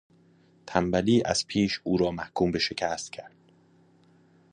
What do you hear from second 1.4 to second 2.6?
پیش او را محکوم به